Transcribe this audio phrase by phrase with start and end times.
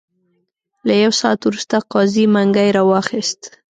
[0.87, 3.41] له یو ساعت وروسته قاضي منګی را واخیست.